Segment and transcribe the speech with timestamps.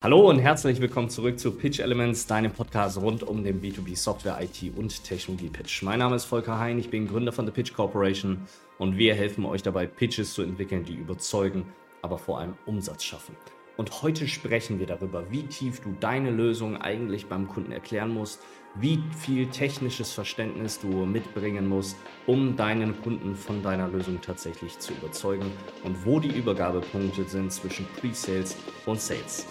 [0.00, 4.38] Hallo und herzlich willkommen zurück zu Pitch Elements, deinem Podcast rund um den B2B Software,
[4.40, 5.82] IT und Technologie Pitch.
[5.82, 8.42] Mein Name ist Volker Hein, ich bin Gründer von der Pitch Corporation
[8.78, 11.66] und wir helfen euch dabei, Pitches zu entwickeln, die überzeugen,
[12.00, 13.34] aber vor allem Umsatz schaffen.
[13.76, 18.40] Und heute sprechen wir darüber, wie tief du deine Lösung eigentlich beim Kunden erklären musst,
[18.76, 24.92] wie viel technisches Verständnis du mitbringen musst, um deinen Kunden von deiner Lösung tatsächlich zu
[24.92, 25.50] überzeugen
[25.82, 28.56] und wo die Übergabepunkte sind zwischen Pre-Sales
[28.86, 29.46] und Sales.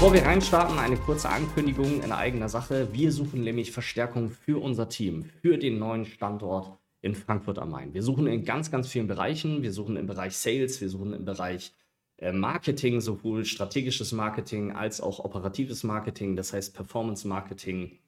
[0.00, 2.88] Bevor wir reinstarten, eine kurze Ankündigung in eigener Sache.
[2.90, 7.92] Wir suchen nämlich Verstärkung für unser Team, für den neuen Standort in Frankfurt am Main.
[7.92, 9.62] Wir suchen in ganz, ganz vielen Bereichen.
[9.62, 11.74] Wir suchen im Bereich Sales, wir suchen im Bereich
[12.16, 17.98] äh, Marketing, sowohl strategisches Marketing als auch operatives Marketing, das heißt Performance Marketing,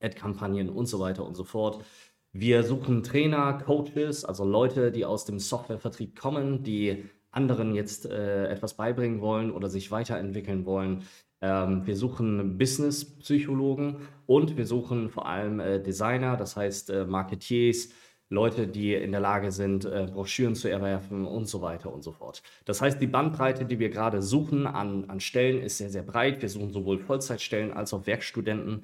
[0.00, 1.84] Ad-Kampagnen und so weiter und so fort.
[2.32, 8.48] Wir suchen Trainer, Coaches, also Leute, die aus dem Softwarevertrieb kommen, die anderen jetzt äh,
[8.48, 11.04] etwas beibringen wollen oder sich weiterentwickeln wollen.
[11.40, 17.90] Ähm, wir suchen Business-Psychologen und wir suchen vor allem äh, Designer, das heißt äh, Marketiers,
[18.32, 22.12] Leute, die in der Lage sind, äh, Broschüren zu erwerfen und so weiter und so
[22.12, 22.42] fort.
[22.64, 26.40] Das heißt, die Bandbreite, die wir gerade suchen an, an Stellen, ist sehr, sehr breit.
[26.40, 28.82] Wir suchen sowohl Vollzeitstellen als auch Werkstudenten.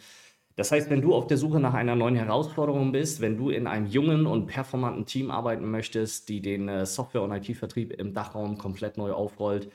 [0.57, 3.67] Das heißt, wenn du auf der Suche nach einer neuen Herausforderung bist, wenn du in
[3.67, 8.57] einem jungen und performanten Team arbeiten möchtest, die den äh, Software- und IT-Vertrieb im Dachraum
[8.57, 9.71] komplett neu aufrollt,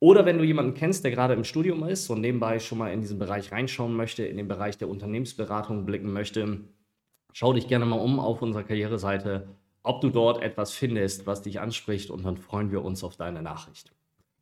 [0.00, 3.00] oder wenn du jemanden kennst, der gerade im Studium ist und nebenbei schon mal in
[3.00, 6.60] diesen Bereich reinschauen möchte, in den Bereich der Unternehmensberatung blicken möchte,
[7.32, 9.48] schau dich gerne mal um auf unserer Karriereseite,
[9.82, 13.42] ob du dort etwas findest, was dich anspricht und dann freuen wir uns auf deine
[13.42, 13.92] Nachricht.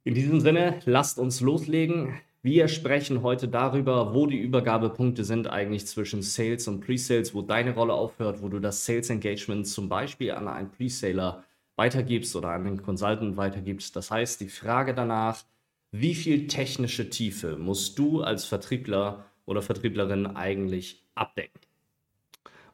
[0.05, 2.21] In diesem Sinne, lasst uns loslegen.
[2.47, 7.75] Wir sprechen heute darüber, wo die Übergabepunkte sind eigentlich zwischen Sales und Pre-Sales, wo deine
[7.75, 11.43] Rolle aufhört, wo du das Sales Engagement zum Beispiel an einen Pre-Saler
[11.75, 13.97] weitergibst oder an den Consultant weitergibst.
[13.97, 15.43] Das heißt, die Frage danach,
[15.91, 21.59] wie viel technische Tiefe musst du als Vertriebler oder Vertrieblerin eigentlich abdecken?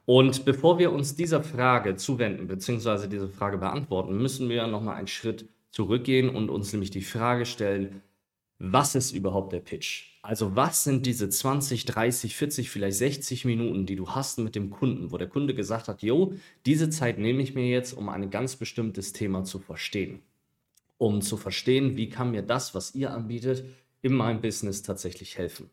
[0.05, 3.07] Und bevor wir uns dieser Frage zuwenden bzw.
[3.07, 8.03] diese Frage beantworten, müssen wir nochmal einen Schritt zurückgehen und uns nämlich die Frage stellen,
[8.65, 10.05] was ist überhaupt der Pitch?
[10.21, 14.69] Also was sind diese 20, 30, 40, vielleicht 60 Minuten, die du hast mit dem
[14.69, 16.33] Kunden, wo der Kunde gesagt hat, jo,
[16.65, 20.21] diese Zeit nehme ich mir jetzt, um ein ganz bestimmtes Thema zu verstehen.
[20.97, 23.65] Um zu verstehen, wie kann mir das, was ihr anbietet,
[24.01, 25.69] in meinem Business tatsächlich helfen.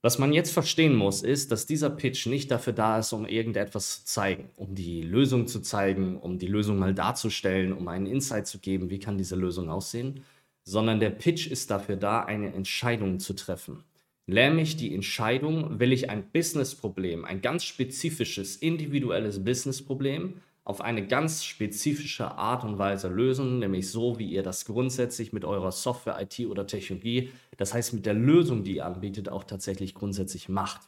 [0.00, 3.98] Was man jetzt verstehen muss, ist, dass dieser Pitch nicht dafür da ist, um irgendetwas
[4.00, 8.46] zu zeigen, um die Lösung zu zeigen, um die Lösung mal darzustellen, um einen Insight
[8.46, 10.24] zu geben, wie kann diese Lösung aussehen,
[10.64, 13.84] sondern der Pitch ist dafür da, eine Entscheidung zu treffen.
[14.26, 21.44] Nämlich die Entscheidung, will ich ein Businessproblem, ein ganz spezifisches, individuelles Businessproblem auf eine ganz
[21.44, 26.46] spezifische Art und Weise lösen, nämlich so, wie ihr das grundsätzlich mit eurer Software, IT
[26.46, 30.82] oder Technologie, das heißt mit der Lösung, die ihr anbietet, auch tatsächlich grundsätzlich macht.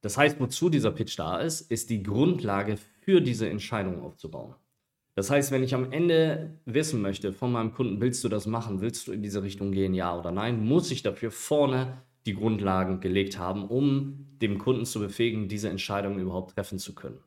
[0.00, 4.54] Das heißt, wozu dieser Pitch da ist, ist die Grundlage für diese Entscheidung aufzubauen.
[5.18, 8.80] Das heißt, wenn ich am Ende wissen möchte von meinem Kunden, willst du das machen,
[8.80, 13.00] willst du in diese Richtung gehen, ja oder nein, muss ich dafür vorne die Grundlagen
[13.00, 17.18] gelegt haben, um dem Kunden zu befähigen, diese Entscheidung überhaupt treffen zu können.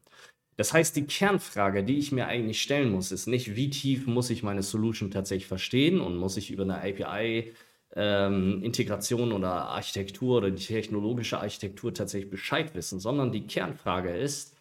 [0.55, 4.29] Das heißt, die Kernfrage, die ich mir eigentlich stellen muss, ist nicht, wie tief muss
[4.29, 7.51] ich meine Solution tatsächlich verstehen und muss ich über eine API
[7.97, 14.55] ähm, Integration oder Architektur oder die technologische Architektur tatsächlich Bescheid wissen, sondern die Kernfrage ist,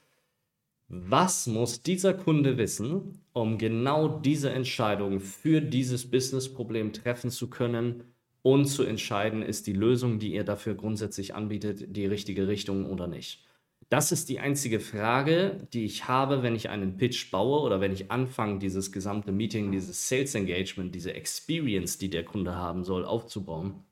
[0.93, 8.03] was muss dieser Kunde wissen, um genau diese Entscheidung für dieses Businessproblem treffen zu können
[8.43, 13.07] und zu entscheiden, ist die Lösung, die ihr dafür grundsätzlich anbietet, die richtige Richtung oder
[13.07, 13.45] nicht?
[13.89, 17.93] Das ist die einzige Frage, die ich habe, wenn ich einen Pitch baue oder wenn
[17.93, 23.05] ich anfange, dieses gesamte Meeting, dieses Sales Engagement, diese Experience, die der Kunde haben soll,
[23.05, 23.85] aufzubauen.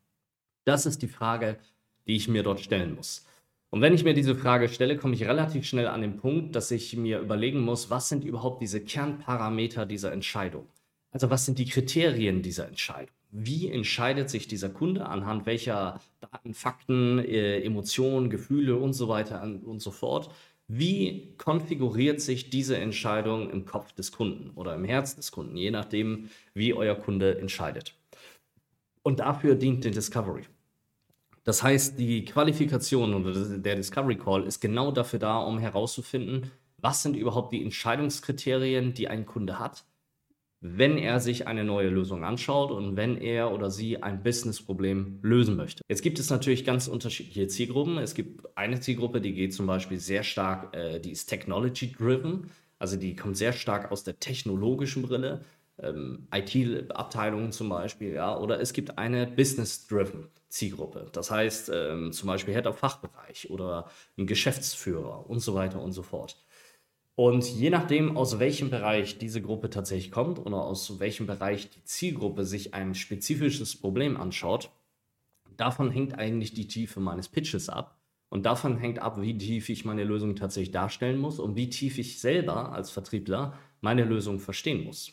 [0.65, 1.59] Das ist die Frage,
[2.09, 3.25] die ich mir dort stellen muss.
[3.71, 6.71] Und wenn ich mir diese Frage stelle, komme ich relativ schnell an den Punkt, dass
[6.71, 10.67] ich mir überlegen muss, was sind überhaupt diese Kernparameter dieser Entscheidung?
[11.11, 13.15] Also was sind die Kriterien dieser Entscheidung?
[13.31, 19.43] Wie entscheidet sich dieser Kunde anhand welcher Daten, Fakten, äh, Emotionen, Gefühle und so weiter
[19.43, 20.31] und so fort?
[20.67, 25.71] Wie konfiguriert sich diese Entscheidung im Kopf des Kunden oder im Herz des Kunden, je
[25.71, 27.95] nachdem, wie euer Kunde entscheidet?
[29.03, 30.45] Und dafür dient die Discovery.
[31.49, 37.03] Das heißt, die Qualifikation oder der Discovery Call ist genau dafür da, um herauszufinden, was
[37.03, 39.87] sind überhaupt die Entscheidungskriterien, die ein Kunde hat,
[40.61, 45.57] wenn er sich eine neue Lösung anschaut und wenn er oder sie ein Businessproblem lösen
[45.57, 45.83] möchte.
[45.89, 47.97] Jetzt gibt es natürlich ganz unterschiedliche Zielgruppen.
[47.97, 52.51] Es gibt eine Zielgruppe, die geht zum Beispiel sehr stark, äh, die ist technology-driven.
[52.79, 55.47] Also die kommt sehr stark aus der technologischen Brille,
[55.79, 61.09] ähm, IT-Abteilungen zum Beispiel, ja, oder es gibt eine Business-Driven Zielgruppe.
[61.13, 65.93] Das heißt ähm, zum Beispiel Head of Fachbereich oder ein Geschäftsführer und so weiter und
[65.93, 66.37] so fort.
[67.15, 71.83] Und je nachdem, aus welchem Bereich diese Gruppe tatsächlich kommt oder aus welchem Bereich die
[71.83, 74.71] Zielgruppe sich ein spezifisches Problem anschaut,
[75.57, 77.99] davon hängt eigentlich die Tiefe meines Pitches ab.
[78.31, 81.99] Und davon hängt ab, wie tief ich meine Lösung tatsächlich darstellen muss und wie tief
[81.99, 85.13] ich selber als Vertriebler meine Lösung verstehen muss.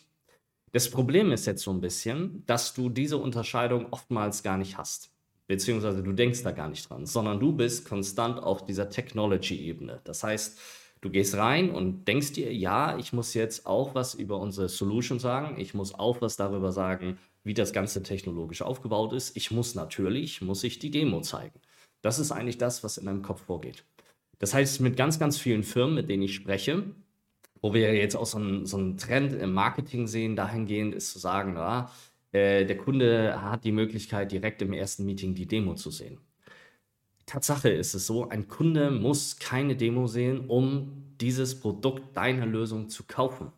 [0.74, 5.15] Das Problem ist jetzt so ein bisschen, dass du diese Unterscheidung oftmals gar nicht hast.
[5.48, 10.02] Beziehungsweise du denkst da gar nicht dran, sondern du bist konstant auf dieser Technology-Ebene.
[10.04, 10.60] Das heißt,
[11.02, 15.20] du gehst rein und denkst dir, ja, ich muss jetzt auch was über unsere Solution
[15.20, 15.60] sagen.
[15.60, 19.38] Ich muss auch was darüber sagen, wie das Ganze technologisch aufgebaut ist.
[19.38, 21.60] Ich muss natürlich, muss ich die Demo zeigen.
[22.02, 23.84] Das ist eigentlich das, was in deinem Kopf vorgeht.
[24.40, 26.84] Das heißt, mit ganz, ganz vielen Firmen, mit denen ich spreche,
[27.62, 31.20] wo wir jetzt auch so einen, so einen Trend im Marketing sehen, dahingehend ist zu
[31.20, 31.92] sagen, ja,
[32.36, 36.20] äh, der Kunde hat die Möglichkeit, direkt im ersten Meeting die Demo zu sehen.
[37.26, 42.90] Tatsache ist es so, ein Kunde muss keine Demo sehen, um dieses Produkt deiner Lösung
[42.90, 43.54] zu kaufen.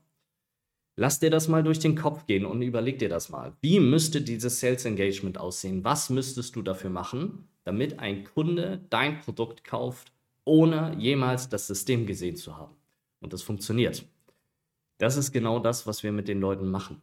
[0.96, 3.54] Lass dir das mal durch den Kopf gehen und überleg dir das mal.
[3.62, 5.84] Wie müsste dieses Sales Engagement aussehen?
[5.84, 10.12] Was müsstest du dafür machen, damit ein Kunde dein Produkt kauft,
[10.46, 12.76] ohne jemals das System gesehen zu haben?
[13.22, 14.06] Und das funktioniert.
[15.00, 17.02] Das ist genau das, was wir mit den Leuten machen.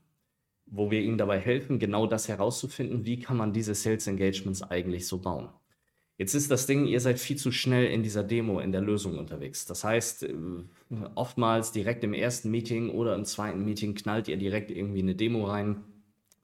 [0.67, 5.07] Wo wir ihnen dabei helfen, genau das herauszufinden, wie kann man diese Sales Engagements eigentlich
[5.07, 5.51] so bauen.
[6.17, 9.19] Jetzt ist das Ding, ihr seid viel zu schnell in dieser Demo, in der Lösung
[9.19, 9.67] unterwegs.
[9.67, 10.35] Das heißt, äh,
[11.17, 15.45] oftmals direkt im ersten Meeting oder im zweiten Meeting knallt ihr direkt irgendwie eine Demo
[15.45, 15.83] rein.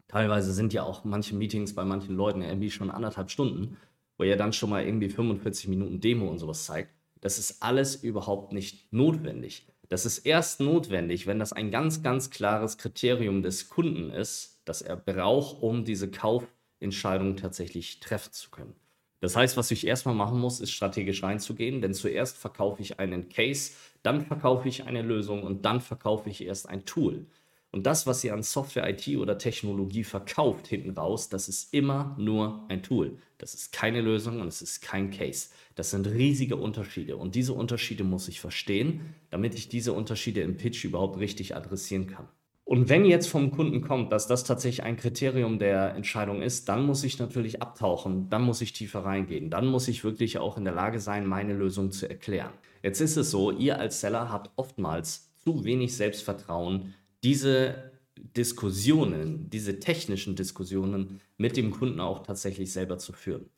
[0.09, 3.77] Teilweise sind ja auch manche Meetings bei manchen Leuten irgendwie schon anderthalb Stunden,
[4.19, 6.91] wo ihr dann schon mal irgendwie 45 Minuten Demo und sowas zeigt.
[7.21, 9.69] Das ist alles überhaupt nicht notwendig.
[9.91, 14.83] Das ist erst notwendig, wenn das ein ganz, ganz klares Kriterium des Kunden ist, das
[14.83, 18.77] er braucht, um diese Kaufentscheidung tatsächlich treffen zu können.
[19.19, 23.29] Das heißt, was ich erstmal machen muss, ist strategisch reinzugehen, denn zuerst verkaufe ich einen
[23.31, 23.73] Case,
[24.05, 27.27] dann verkaufe ich eine Lösung und dann verkaufe ich erst ein Tool.
[27.73, 32.15] Und das, was ihr an Software, IT oder Technologie verkauft hinten raus, das ist immer
[32.17, 33.19] nur ein Tool.
[33.39, 35.49] Das ist keine Lösung und es ist kein Case.
[35.81, 40.59] Das sind riesige Unterschiede und diese Unterschiede muss ich verstehen, damit ich diese Unterschiede im
[40.59, 42.29] Pitch überhaupt richtig adressieren kann.
[42.65, 46.85] Und wenn jetzt vom Kunden kommt, dass das tatsächlich ein Kriterium der Entscheidung ist, dann
[46.85, 50.65] muss ich natürlich abtauchen, dann muss ich tiefer reingehen, dann muss ich wirklich auch in
[50.65, 52.53] der Lage sein, meine Lösung zu erklären.
[52.83, 56.93] Jetzt ist es so, ihr als Seller habt oftmals zu wenig Selbstvertrauen,
[57.25, 63.49] diese Diskussionen, diese technischen Diskussionen mit dem Kunden auch tatsächlich selber zu führen.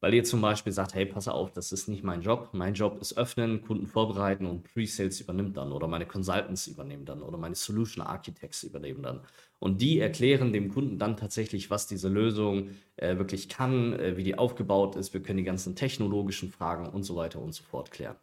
[0.00, 2.50] Weil ihr zum Beispiel sagt, hey, pass auf, das ist nicht mein Job.
[2.52, 7.22] Mein Job ist öffnen, Kunden vorbereiten und Pre-Sales übernimmt dann oder meine Consultants übernehmen dann
[7.22, 9.20] oder meine Solution Architects übernehmen dann.
[9.58, 14.24] Und die erklären dem Kunden dann tatsächlich, was diese Lösung äh, wirklich kann, äh, wie
[14.24, 15.12] die aufgebaut ist.
[15.12, 18.16] Wir können die ganzen technologischen Fragen und so weiter und so fort klären.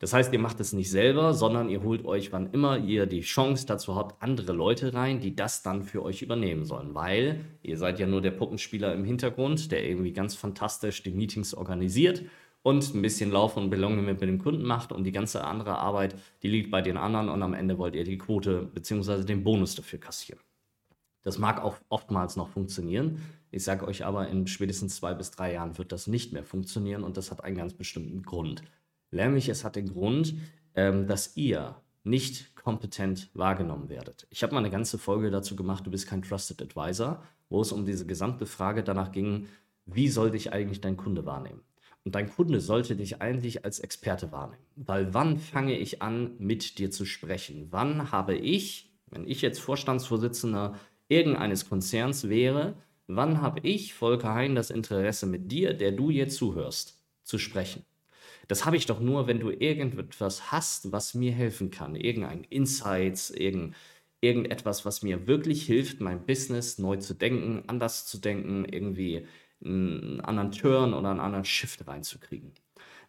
[0.00, 3.22] Das heißt, ihr macht es nicht selber, sondern ihr holt euch, wann immer ihr die
[3.22, 6.94] Chance dazu habt, andere Leute rein, die das dann für euch übernehmen sollen.
[6.94, 11.52] Weil ihr seid ja nur der Puppenspieler im Hintergrund, der irgendwie ganz fantastisch die Meetings
[11.52, 12.22] organisiert
[12.62, 16.14] und ein bisschen Lauf und Belonging mit dem Kunden macht und die ganze andere Arbeit,
[16.42, 19.24] die liegt bei den anderen und am Ende wollt ihr die Quote bzw.
[19.24, 20.40] den Bonus dafür kassieren.
[21.22, 23.20] Das mag auch oftmals noch funktionieren.
[23.50, 27.02] Ich sage euch aber, in spätestens zwei bis drei Jahren wird das nicht mehr funktionieren
[27.02, 28.62] und das hat einen ganz bestimmten Grund.
[29.10, 30.34] Nämlich, es hat den Grund,
[30.74, 34.26] ähm, dass ihr nicht kompetent wahrgenommen werdet.
[34.30, 37.72] Ich habe mal eine ganze Folge dazu gemacht, du bist kein Trusted Advisor, wo es
[37.72, 39.46] um diese gesamte Frage danach ging,
[39.86, 41.62] wie soll dich eigentlich dein Kunde wahrnehmen?
[42.04, 44.62] Und dein Kunde sollte dich eigentlich als Experte wahrnehmen.
[44.76, 47.68] Weil wann fange ich an, mit dir zu sprechen?
[47.70, 50.74] Wann habe ich, wenn ich jetzt Vorstandsvorsitzender
[51.08, 56.36] irgendeines Konzerns wäre, wann habe ich, Volker Hein, das Interesse mit dir, der du jetzt
[56.36, 57.84] zuhörst, zu sprechen?
[58.48, 61.94] Das habe ich doch nur, wenn du irgendetwas hast, was mir helfen kann.
[61.94, 63.74] Irgendein Insights, irgend,
[64.22, 69.26] irgendetwas, was mir wirklich hilft, mein Business neu zu denken, anders zu denken, irgendwie
[69.62, 72.52] einen anderen Turn oder einen anderen Shift reinzukriegen.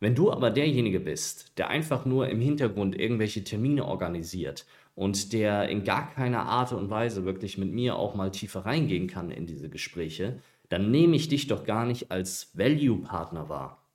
[0.01, 4.65] Wenn du aber derjenige bist, der einfach nur im Hintergrund irgendwelche Termine organisiert
[4.95, 9.07] und der in gar keiner Art und Weise wirklich mit mir auch mal tiefer reingehen
[9.07, 13.88] kann in diese Gespräche, dann nehme ich dich doch gar nicht als Value-Partner wahr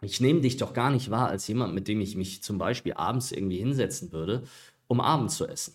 [0.00, 2.92] ich nehme dich doch gar nicht wahr als jemand, mit dem ich mich zum Beispiel
[2.94, 4.44] abends irgendwie hinsetzen würde,
[4.86, 5.74] um Abend zu essen.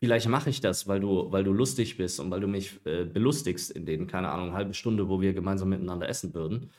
[0.00, 3.04] Vielleicht mache ich das, weil du, weil du lustig bist und weil du mich äh,
[3.04, 6.70] belustigst in den, keine Ahnung, halbe Stunde, wo wir gemeinsam miteinander essen würden.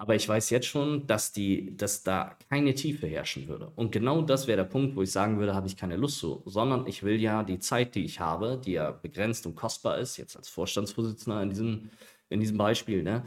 [0.00, 3.72] Aber ich weiß jetzt schon, dass, die, dass da keine Tiefe herrschen würde.
[3.74, 6.42] Und genau das wäre der Punkt, wo ich sagen würde, habe ich keine Lust zu,
[6.46, 10.16] sondern ich will ja die Zeit, die ich habe, die ja begrenzt und kostbar ist,
[10.16, 11.90] jetzt als Vorstandsvorsitzender in diesem,
[12.28, 13.24] in diesem Beispiel, ne,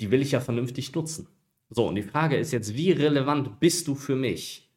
[0.00, 1.28] die will ich ja vernünftig nutzen.
[1.70, 4.70] So, und die Frage ist jetzt, wie relevant bist du für mich?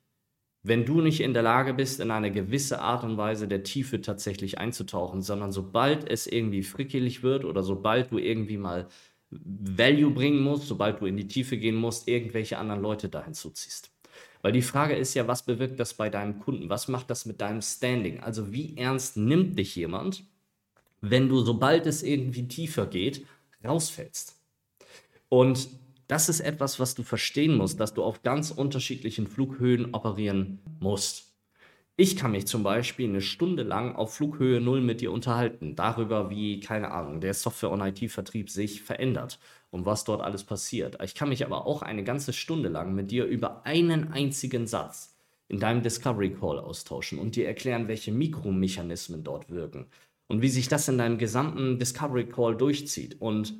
[0.63, 4.01] wenn du nicht in der Lage bist, in eine gewisse Art und Weise der Tiefe
[4.01, 8.87] tatsächlich einzutauchen, sondern sobald es irgendwie frickelig wird oder sobald du irgendwie mal
[9.29, 13.91] Value bringen musst, sobald du in die Tiefe gehen musst, irgendwelche anderen Leute da hinzuziehst.
[14.41, 16.69] Weil die Frage ist ja, was bewirkt das bei deinem Kunden?
[16.69, 18.21] Was macht das mit deinem Standing?
[18.21, 20.23] Also wie ernst nimmt dich jemand,
[21.01, 23.25] wenn du, sobald es irgendwie tiefer geht,
[23.65, 24.39] rausfällst?
[25.27, 25.67] Und
[26.07, 31.33] das ist etwas, was du verstehen musst, dass du auf ganz unterschiedlichen Flughöhen operieren musst.
[31.95, 36.31] Ich kann mich zum Beispiel eine Stunde lang auf Flughöhe Null mit dir unterhalten, darüber,
[36.31, 40.97] wie, keine Ahnung, der Software- und IT-Vertrieb sich verändert und was dort alles passiert.
[41.03, 45.15] Ich kann mich aber auch eine ganze Stunde lang mit dir über einen einzigen Satz
[45.49, 49.85] in deinem Discovery Call austauschen und dir erklären, welche Mikromechanismen dort wirken
[50.27, 53.53] und wie sich das in deinem gesamten Discovery Call durchzieht und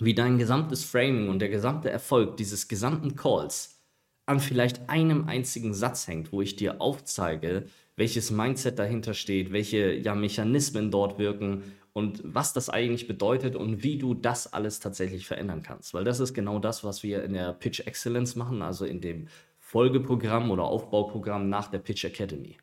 [0.00, 3.80] wie dein gesamtes Framing und der gesamte Erfolg dieses gesamten Calls
[4.26, 7.66] an vielleicht einem einzigen Satz hängt, wo ich dir aufzeige,
[7.96, 13.82] welches Mindset dahinter steht, welche ja, Mechanismen dort wirken und was das eigentlich bedeutet und
[13.82, 15.92] wie du das alles tatsächlich verändern kannst.
[15.94, 19.28] Weil das ist genau das, was wir in der Pitch Excellence machen, also in dem
[19.58, 22.56] Folgeprogramm oder Aufbauprogramm nach der Pitch Academy.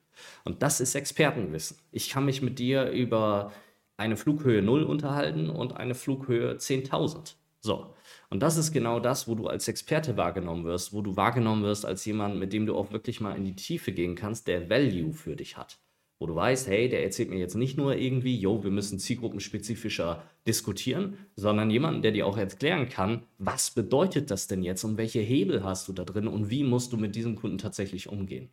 [0.44, 1.78] Und das ist Expertenwissen.
[1.92, 3.52] Ich kann mich mit dir über
[3.98, 7.36] eine Flughöhe 0 unterhalten und eine Flughöhe 10.000.
[7.60, 7.94] So.
[8.30, 11.86] Und das ist genau das, wo du als Experte wahrgenommen wirst, wo du wahrgenommen wirst
[11.86, 15.14] als jemand, mit dem du auch wirklich mal in die Tiefe gehen kannst, der Value
[15.14, 15.80] für dich hat.
[16.20, 20.24] Wo du weißt, hey, der erzählt mir jetzt nicht nur irgendwie, yo, wir müssen zielgruppenspezifischer
[20.48, 25.20] diskutieren, sondern jemanden, der dir auch erklären kann, was bedeutet das denn jetzt und welche
[25.20, 28.50] Hebel hast du da drin und wie musst du mit diesem Kunden tatsächlich umgehen.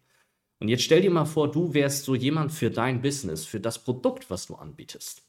[0.61, 3.83] Und jetzt stell dir mal vor, du wärst so jemand für dein Business, für das
[3.83, 5.23] Produkt, was du anbietest.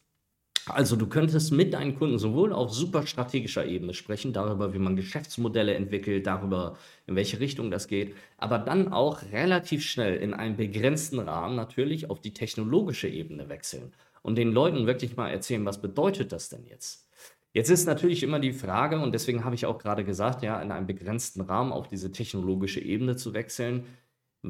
[0.67, 4.95] Also du könntest mit deinen Kunden sowohl auf super strategischer Ebene sprechen, darüber, wie man
[4.95, 10.57] Geschäftsmodelle entwickelt, darüber, in welche Richtung das geht, aber dann auch relativ schnell in einem
[10.57, 13.93] begrenzten Rahmen natürlich auf die technologische Ebene wechseln
[14.23, 17.07] und den Leuten wirklich mal erzählen, was bedeutet das denn jetzt?
[17.53, 20.71] Jetzt ist natürlich immer die Frage, und deswegen habe ich auch gerade gesagt, ja, in
[20.71, 23.85] einem begrenzten Rahmen auf diese technologische Ebene zu wechseln,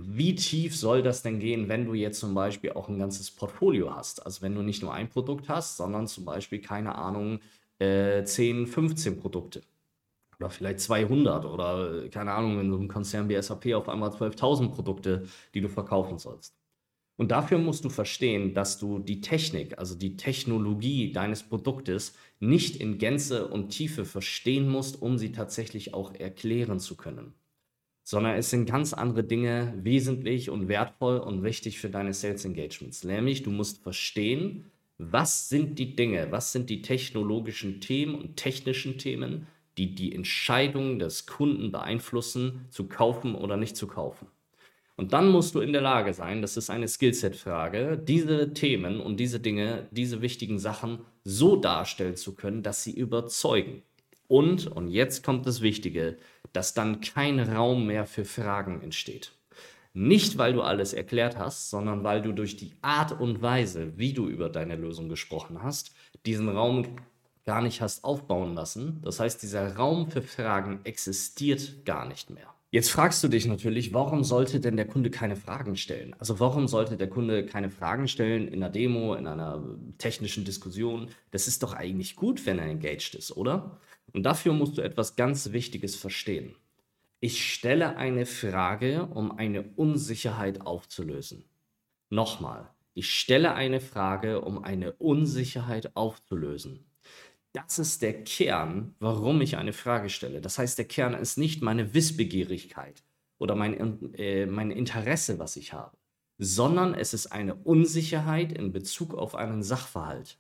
[0.04, 3.96] wie tief soll das denn gehen, wenn du jetzt zum Beispiel auch ein ganzes Portfolio
[3.96, 4.26] hast?
[4.26, 7.40] Also wenn du nicht nur ein Produkt hast, sondern zum Beispiel, keine Ahnung,
[7.80, 9.62] äh, 10, 15 Produkte.
[10.40, 14.70] Oder vielleicht 200 oder keine Ahnung, wenn du ein Konzern wie SAP auf einmal 12.000
[14.72, 16.54] Produkte, die du verkaufen sollst.
[17.18, 22.76] Und dafür musst du verstehen, dass du die Technik, also die Technologie deines Produktes nicht
[22.78, 27.34] in Gänze und Tiefe verstehen musst, um sie tatsächlich auch erklären zu können
[28.06, 33.04] sondern es sind ganz andere Dinge wesentlich und wertvoll und wichtig für deine Sales Engagements.
[33.04, 34.66] Nämlich, du musst verstehen,
[35.00, 39.48] was sind die Dinge, was sind die technologischen Themen und technischen Themen,
[39.80, 44.28] die die Entscheidung des Kunden beeinflussen, zu kaufen oder nicht zu kaufen.
[44.98, 49.20] Und dann musst du in der Lage sein, das ist eine Skillset-Frage, diese Themen und
[49.20, 53.82] diese Dinge, diese wichtigen Sachen so darstellen zu können, dass sie überzeugen.
[54.28, 56.18] Und, und jetzt kommt das Wichtige,
[56.54, 59.34] dass dann kein Raum mehr für Fragen entsteht.
[59.94, 64.14] Nicht, weil du alles erklärt hast, sondern weil du durch die Art und Weise, wie
[64.14, 65.94] du über deine Lösung gesprochen hast,
[66.26, 66.98] diesen Raum
[67.46, 69.00] gar nicht hast aufbauen lassen.
[69.04, 72.56] Das heißt, dieser Raum für Fragen existiert gar nicht mehr.
[72.72, 76.14] Jetzt fragst du dich natürlich, warum sollte denn der Kunde keine Fragen stellen?
[76.20, 79.64] Also warum sollte der Kunde keine Fragen stellen in einer Demo, in einer
[79.98, 81.08] technischen Diskussion?
[81.32, 83.80] Das ist doch eigentlich gut, wenn er engaged ist, oder?
[84.16, 86.56] Und dafür musst du etwas ganz Wichtiges verstehen.
[87.20, 91.44] Ich stelle eine Frage, um eine Unsicherheit aufzulösen.
[92.10, 96.86] Nochmal, ich stelle eine Frage, um eine Unsicherheit aufzulösen.
[97.52, 100.40] Das ist der Kern, warum ich eine Frage stelle.
[100.40, 103.04] Das heißt, der Kern ist nicht meine Wissbegierigkeit
[103.38, 105.98] oder mein, äh, mein Interesse, was ich habe,
[106.38, 110.38] sondern es ist eine Unsicherheit in Bezug auf einen Sachverhalt.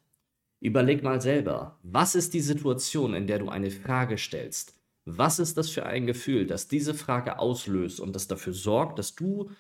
[0.66, 4.74] Überleg mal selber, was ist die Situation, in der du eine Frage stellst?
[5.06, 9.14] Was ist das für ein Gefühl, das diese Frage auslöst und das dafür sorgt, dass
[9.14, 9.52] du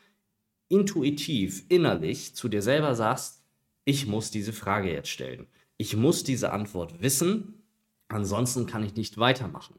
[0.67, 3.43] intuitiv, innerlich zu dir selber sagst,
[3.83, 5.45] ich muss diese Frage jetzt stellen.
[5.77, 7.61] Ich muss diese Antwort wissen,
[8.07, 9.75] ansonsten kann ich nicht weitermachen.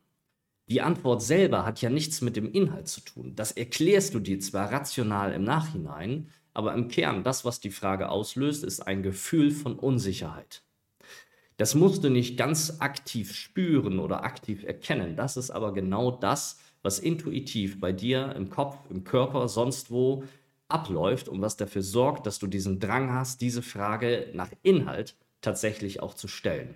[0.68, 3.34] Die Antwort selber hat ja nichts mit dem Inhalt zu tun.
[3.34, 8.10] Das erklärst du dir zwar rational im Nachhinein, aber im Kern, das, was die Frage
[8.10, 10.62] auslöst, ist ein Gefühl von Unsicherheit.
[11.56, 15.16] Das musst du nicht ganz aktiv spüren oder aktiv erkennen.
[15.16, 20.24] Das ist aber genau das, was intuitiv bei dir im Kopf, im Körper, sonst wo
[20.68, 26.00] abläuft und was dafür sorgt, dass du diesen Drang hast, diese Frage nach Inhalt tatsächlich
[26.02, 26.74] auch zu stellen.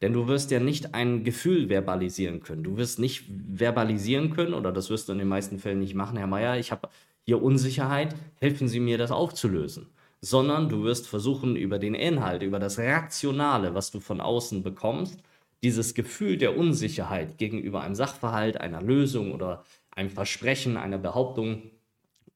[0.00, 2.62] Denn du wirst ja nicht ein Gefühl verbalisieren können.
[2.62, 6.16] Du wirst nicht verbalisieren können, oder das wirst du in den meisten Fällen nicht machen,
[6.16, 6.88] Herr Meier, ich habe
[7.22, 9.90] hier Unsicherheit, helfen Sie mir, das aufzulösen.
[10.20, 15.20] Sondern du wirst versuchen, über den Inhalt, über das Reaktionale, was du von außen bekommst,
[15.62, 21.62] dieses Gefühl der Unsicherheit gegenüber einem Sachverhalt, einer Lösung oder einem Versprechen, einer Behauptung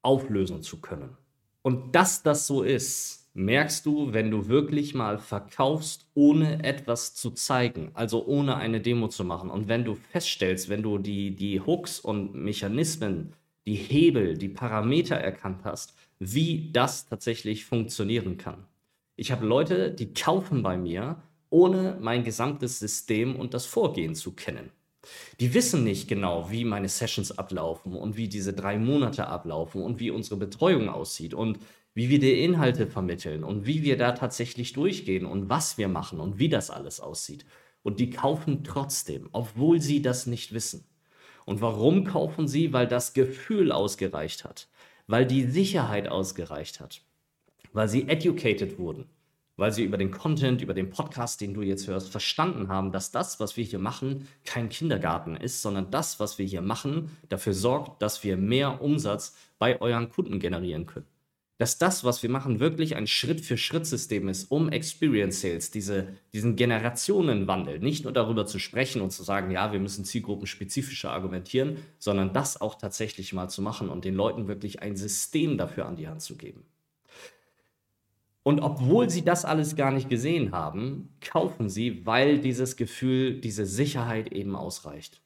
[0.03, 1.17] auflösen zu können.
[1.63, 7.31] Und dass das so ist, merkst du, wenn du wirklich mal verkaufst, ohne etwas zu
[7.31, 9.49] zeigen, also ohne eine Demo zu machen.
[9.51, 13.33] Und wenn du feststellst, wenn du die, die Hooks und Mechanismen,
[13.65, 18.65] die Hebel, die Parameter erkannt hast, wie das tatsächlich funktionieren kann.
[19.17, 24.33] Ich habe Leute, die kaufen bei mir, ohne mein gesamtes System und das Vorgehen zu
[24.33, 24.71] kennen.
[25.41, 29.99] Die wissen nicht genau, wie meine Sessions ablaufen und wie diese drei Monate ablaufen und
[29.99, 31.59] wie unsere Betreuung aussieht und
[31.93, 36.21] wie wir die Inhalte vermitteln und wie wir da tatsächlich durchgehen und was wir machen
[36.21, 37.45] und wie das alles aussieht.
[37.83, 40.85] Und die kaufen trotzdem, obwohl sie das nicht wissen.
[41.45, 42.73] Und warum kaufen sie?
[42.73, 44.69] Weil das Gefühl ausgereicht hat,
[45.07, 47.03] weil die Sicherheit ausgereicht hat,
[47.73, 49.07] weil sie educated wurden,
[49.57, 53.11] weil sie über den Content, über den Podcast, den du jetzt hörst, verstanden haben, dass
[53.11, 57.55] das, was wir hier machen, kein Kindergarten ist, sondern das, was wir hier machen, dafür
[57.55, 61.12] sorgt, dass wir mehr Umsatz bei euren Kunden generieren können
[61.59, 67.79] dass das, was wir machen, wirklich ein Schritt-für-Schritt-System ist, um Experience Sales, diese, diesen Generationenwandel,
[67.79, 72.61] nicht nur darüber zu sprechen und zu sagen, ja, wir müssen zielgruppenspezifischer argumentieren, sondern das
[72.61, 76.23] auch tatsächlich mal zu machen und den Leuten wirklich ein System dafür an die Hand
[76.23, 76.65] zu geben.
[78.43, 83.67] Und obwohl sie das alles gar nicht gesehen haben, kaufen sie, weil dieses Gefühl, diese
[83.67, 85.21] Sicherheit eben ausreicht.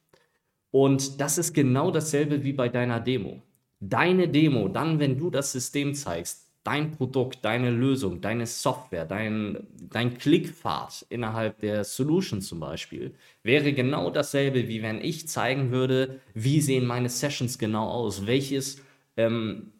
[0.69, 3.41] Und das ist genau dasselbe wie bei deiner Demo
[3.79, 9.67] deine Demo, dann, wenn du das System zeigst, dein Produkt, deine Lösung, deine Software, dein,
[9.89, 16.19] dein Klickpfad innerhalb der Solution zum Beispiel, wäre genau dasselbe, wie wenn ich zeigen würde,
[16.33, 18.81] wie sehen meine Sessions genau aus, welches,
[19.15, 19.71] ähm,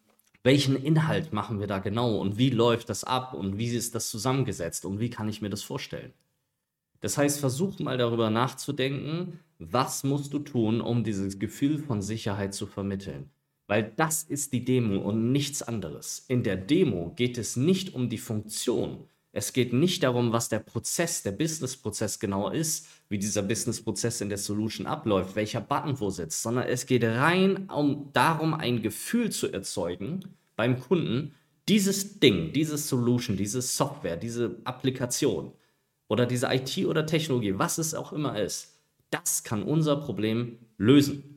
[0.44, 4.10] welchen Inhalt machen wir da genau und wie läuft das ab und wie ist das
[4.10, 6.14] zusammengesetzt und wie kann ich mir das vorstellen.
[7.02, 12.54] Das heißt, versuch mal darüber nachzudenken, was musst du tun, um dieses Gefühl von Sicherheit
[12.54, 13.30] zu vermitteln.
[13.68, 16.26] Weil das ist die Demo und nichts anderes.
[16.28, 19.06] In der Demo geht es nicht um die Funktion.
[19.34, 24.30] Es geht nicht darum, was der Prozess, der Business-Prozess genau ist, wie dieser Business-Prozess in
[24.30, 29.32] der Solution abläuft, welcher Button wo sitzt, sondern es geht rein um darum, ein Gefühl
[29.32, 30.24] zu erzeugen
[30.56, 31.34] beim Kunden,
[31.70, 35.52] dieses Ding, diese Solution, diese Software, diese Applikation
[36.08, 38.74] oder diese IT oder Technologie, was es auch immer ist,
[39.12, 41.37] das kann unser Problem lösen.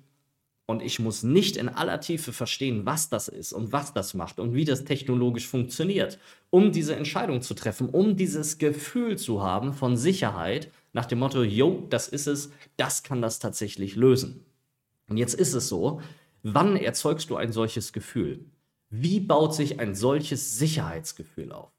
[0.71, 4.39] Und ich muss nicht in aller Tiefe verstehen, was das ist und was das macht
[4.39, 9.73] und wie das technologisch funktioniert, um diese Entscheidung zu treffen, um dieses Gefühl zu haben
[9.73, 14.45] von Sicherheit nach dem Motto, yo, das ist es, das kann das tatsächlich lösen.
[15.09, 16.03] Und jetzt ist es so,
[16.45, 18.45] wann erzeugst du ein solches Gefühl?
[18.91, 21.73] Wie baut sich ein solches Sicherheitsgefühl auf?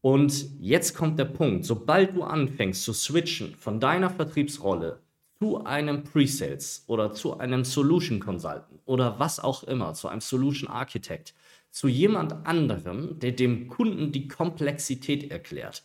[0.00, 5.03] Und jetzt kommt der Punkt, sobald du anfängst zu switchen von deiner Vertriebsrolle
[5.44, 10.70] zu einem Pre-Sales oder zu einem Solution Consultant oder was auch immer, zu einem Solution
[10.70, 11.34] Architect,
[11.70, 15.82] zu jemand anderem, der dem Kunden die Komplexität erklärt,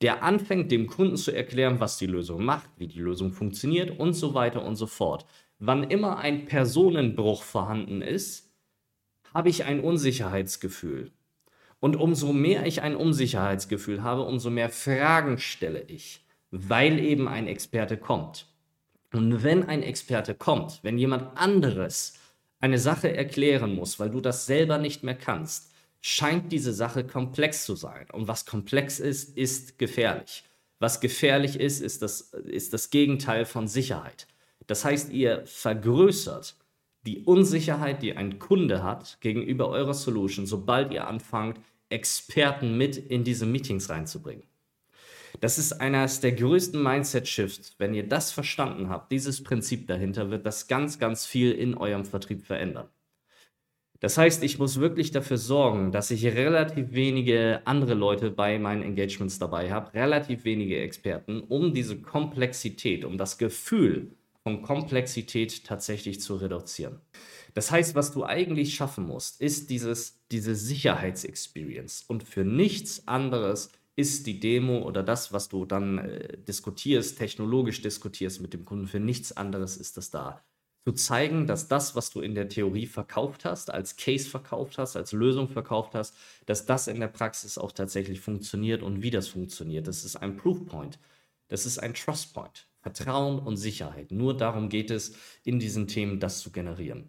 [0.00, 4.14] der anfängt dem Kunden zu erklären, was die Lösung macht, wie die Lösung funktioniert und
[4.14, 5.26] so weiter und so fort.
[5.58, 8.54] Wann immer ein Personenbruch vorhanden ist,
[9.34, 11.12] habe ich ein Unsicherheitsgefühl.
[11.78, 17.48] Und umso mehr ich ein Unsicherheitsgefühl habe, umso mehr Fragen stelle ich, weil eben ein
[17.48, 18.46] Experte kommt.
[19.14, 22.14] Und wenn ein Experte kommt, wenn jemand anderes
[22.58, 27.64] eine Sache erklären muss, weil du das selber nicht mehr kannst, scheint diese Sache komplex
[27.64, 28.06] zu sein.
[28.12, 30.44] Und was komplex ist, ist gefährlich.
[30.80, 34.26] Was gefährlich ist, ist das, ist das Gegenteil von Sicherheit.
[34.66, 36.56] Das heißt, ihr vergrößert
[37.06, 43.24] die Unsicherheit, die ein Kunde hat gegenüber eurer Solution, sobald ihr anfangt, Experten mit in
[43.24, 44.42] diese Meetings reinzubringen.
[45.40, 47.74] Das ist eines der größten Mindset-Shifts.
[47.78, 52.04] Wenn ihr das verstanden habt, dieses Prinzip dahinter, wird das ganz, ganz viel in eurem
[52.04, 52.88] Vertrieb verändern.
[54.00, 58.82] Das heißt, ich muss wirklich dafür sorgen, dass ich relativ wenige andere Leute bei meinen
[58.82, 64.10] Engagements dabei habe, relativ wenige Experten, um diese Komplexität, um das Gefühl
[64.42, 67.00] von Komplexität tatsächlich zu reduzieren.
[67.54, 73.70] Das heißt, was du eigentlich schaffen musst, ist dieses, diese Sicherheitsexperience und für nichts anderes
[73.96, 78.86] ist die Demo oder das, was du dann äh, diskutierst, technologisch diskutierst mit dem Kunden,
[78.86, 80.44] für nichts anderes ist das da.
[80.84, 84.96] Zu zeigen, dass das, was du in der Theorie verkauft hast, als Case verkauft hast,
[84.96, 89.28] als Lösung verkauft hast, dass das in der Praxis auch tatsächlich funktioniert und wie das
[89.28, 89.86] funktioniert.
[89.86, 90.98] Das ist ein Proof Point.
[91.48, 92.66] Das ist ein Trust Point.
[92.82, 94.12] Vertrauen und Sicherheit.
[94.12, 97.08] Nur darum geht es, in diesen Themen das zu generieren.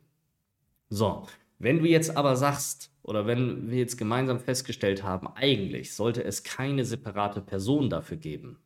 [0.87, 1.27] So,
[1.59, 6.43] wenn du jetzt aber sagst, oder wenn wir jetzt gemeinsam festgestellt haben, eigentlich sollte es
[6.43, 8.59] keine separate Person dafür geben,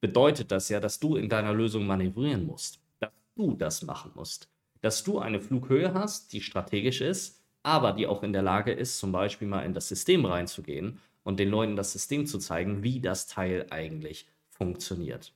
[0.00, 4.48] bedeutet das ja, dass du in deiner Lösung manövrieren musst, dass du das machen musst,
[4.82, 8.98] dass du eine Flughöhe hast, die strategisch ist, aber die auch in der Lage ist,
[8.98, 13.00] zum Beispiel mal in das System reinzugehen und den Leuten das System zu zeigen, wie
[13.00, 15.35] das Teil eigentlich funktioniert.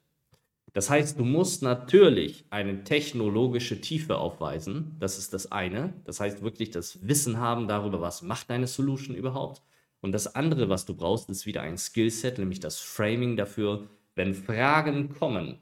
[0.73, 4.97] Das heißt, du musst natürlich eine technologische Tiefe aufweisen.
[5.01, 5.95] Das ist das eine.
[6.05, 9.63] Das heißt wirklich das Wissen haben darüber, was macht deine Solution überhaupt.
[10.01, 14.35] Und das andere, was du brauchst, ist wieder ein Skillset, nämlich das Framing dafür, wenn
[14.35, 15.59] Fragen kommen,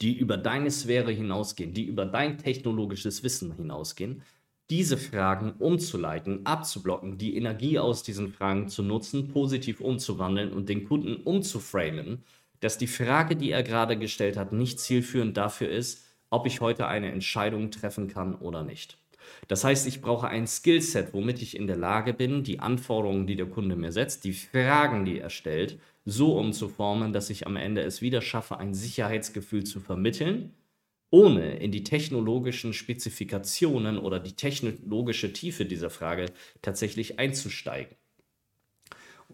[0.00, 4.22] die über deine Sphäre hinausgehen, die über dein technologisches Wissen hinausgehen,
[4.70, 10.84] diese Fragen umzuleiten, abzublocken, die Energie aus diesen Fragen zu nutzen, positiv umzuwandeln und den
[10.86, 12.24] Kunden umzuframen
[12.60, 16.86] dass die Frage, die er gerade gestellt hat, nicht zielführend dafür ist, ob ich heute
[16.86, 18.98] eine Entscheidung treffen kann oder nicht.
[19.48, 23.36] Das heißt, ich brauche ein Skillset, womit ich in der Lage bin, die Anforderungen, die
[23.36, 27.82] der Kunde mir setzt, die Fragen, die er stellt, so umzuformen, dass ich am Ende
[27.82, 30.52] es wieder schaffe, ein Sicherheitsgefühl zu vermitteln,
[31.10, 36.26] ohne in die technologischen Spezifikationen oder die technologische Tiefe dieser Frage
[36.60, 37.96] tatsächlich einzusteigen.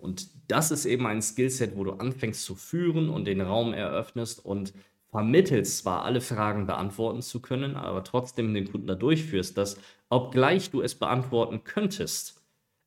[0.00, 4.44] Und das ist eben ein Skillset, wo du anfängst zu führen und den Raum eröffnest
[4.44, 4.72] und
[5.10, 9.76] vermittelst zwar alle Fragen beantworten zu können, aber trotzdem den Kunden da durchführst, dass
[10.08, 12.42] obgleich du es beantworten könntest,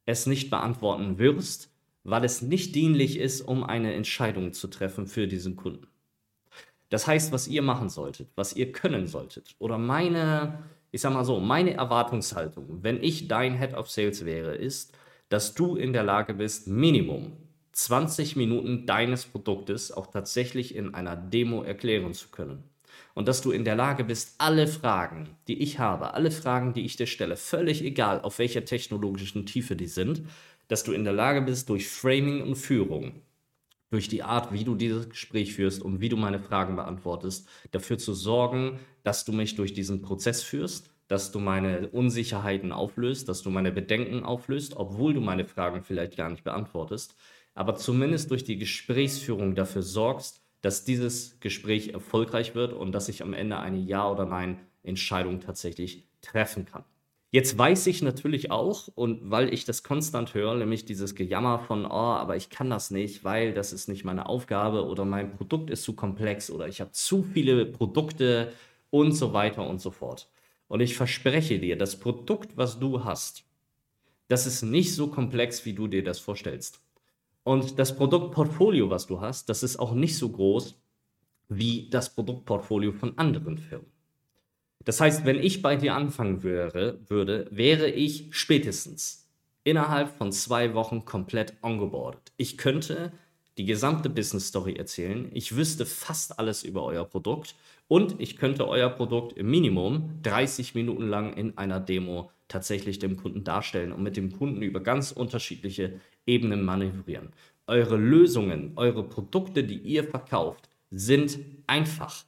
[0.06, 1.70] es nicht beantworten wirst,
[2.04, 5.88] weil es nicht dienlich ist, um eine Entscheidung zu treffen für diesen Kunden.
[6.90, 11.26] Das heißt, was ihr machen solltet, was ihr können solltet, oder meine, ich sag mal
[11.26, 14.96] so, meine Erwartungshaltung, wenn ich dein Head of Sales wäre, ist,
[15.34, 17.32] dass du in der Lage bist, Minimum
[17.72, 22.64] 20 Minuten deines Produktes auch tatsächlich in einer Demo erklären zu können.
[23.16, 26.86] Und dass du in der Lage bist, alle Fragen, die ich habe, alle Fragen, die
[26.86, 30.22] ich dir stelle, völlig egal, auf welcher technologischen Tiefe die sind,
[30.68, 33.24] dass du in der Lage bist, durch Framing und Führung,
[33.90, 37.98] durch die Art, wie du dieses Gespräch führst und wie du meine Fragen beantwortest, dafür
[37.98, 43.42] zu sorgen, dass du mich durch diesen Prozess führst dass du meine Unsicherheiten auflöst, dass
[43.42, 47.16] du meine Bedenken auflöst, obwohl du meine Fragen vielleicht gar nicht beantwortest,
[47.54, 53.22] aber zumindest durch die Gesprächsführung dafür sorgst, dass dieses Gespräch erfolgreich wird und dass ich
[53.22, 56.86] am Ende eine Ja- oder Nein-Entscheidung tatsächlich treffen kann.
[57.32, 61.86] Jetzt weiß ich natürlich auch, und weil ich das konstant höre, nämlich dieses Gejammer von,
[61.86, 65.72] oh, aber ich kann das nicht, weil das ist nicht meine Aufgabe oder mein Produkt
[65.72, 68.54] ist zu komplex oder ich habe zu viele Produkte
[68.92, 70.30] und so weiter und so fort.
[70.74, 73.44] Und ich verspreche dir, das Produkt, was du hast,
[74.28, 76.82] das ist nicht so komplex, wie du dir das vorstellst.
[77.44, 80.76] Und das Produktportfolio, was du hast, das ist auch nicht so groß
[81.48, 83.86] wie das Produktportfolio von anderen Firmen.
[84.84, 89.30] Das heißt, wenn ich bei dir anfangen wäre, würde, wäre ich spätestens
[89.64, 92.32] innerhalb von zwei Wochen komplett ongeboardet.
[92.36, 93.12] Ich könnte
[93.60, 95.30] die gesamte Business Story erzählen.
[95.34, 97.54] Ich wüsste fast alles über euer Produkt
[97.88, 103.18] und ich könnte euer Produkt im Minimum 30 Minuten lang in einer Demo tatsächlich dem
[103.18, 107.30] Kunden darstellen und mit dem Kunden über ganz unterschiedliche Ebenen manövrieren.
[107.68, 112.26] Eure Lösungen, eure Produkte, die ihr verkauft, sind einfach.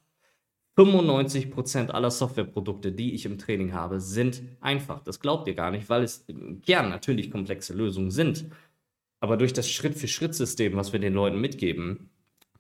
[0.78, 5.02] 95% aller Softwareprodukte, die ich im Training habe, sind einfach.
[5.04, 6.26] Das glaubt ihr gar nicht, weil es
[6.66, 8.46] gern natürlich komplexe Lösungen sind.
[9.22, 12.10] Aber durch das Schritt-für-Schritt-System, was wir den Leuten mitgeben,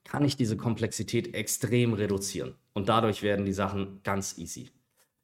[0.05, 2.55] kann ich diese Komplexität extrem reduzieren.
[2.73, 4.69] Und dadurch werden die Sachen ganz easy.